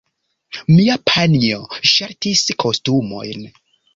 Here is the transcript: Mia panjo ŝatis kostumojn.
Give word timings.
Mia 0.77 0.95
panjo 1.09 1.59
ŝatis 1.91 2.43
kostumojn. 2.65 3.47